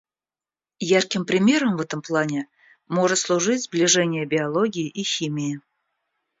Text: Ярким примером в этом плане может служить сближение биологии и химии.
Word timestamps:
Ярким 0.95 1.25
примером 1.25 1.77
в 1.77 1.81
этом 1.81 2.01
плане 2.01 2.47
может 2.87 3.19
служить 3.19 3.65
сближение 3.65 4.25
биологии 4.25 4.87
и 4.87 5.03
химии. 5.03 5.61